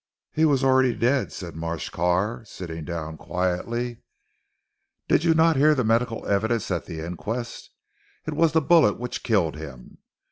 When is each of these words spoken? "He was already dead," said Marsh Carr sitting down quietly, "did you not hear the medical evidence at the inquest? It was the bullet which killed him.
"He 0.31 0.45
was 0.45 0.63
already 0.63 0.95
dead," 0.95 1.31
said 1.31 1.55
Marsh 1.55 1.89
Carr 1.89 2.43
sitting 2.43 2.85
down 2.85 3.17
quietly, 3.17 3.99
"did 5.07 5.23
you 5.23 5.35
not 5.35 5.57
hear 5.57 5.75
the 5.75 5.83
medical 5.83 6.25
evidence 6.25 6.71
at 6.71 6.87
the 6.87 7.05
inquest? 7.05 7.69
It 8.25 8.33
was 8.33 8.53
the 8.53 8.61
bullet 8.61 8.97
which 8.99 9.21
killed 9.21 9.57
him. 9.57 9.99